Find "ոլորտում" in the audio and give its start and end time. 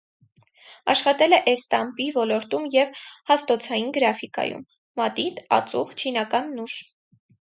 2.15-2.65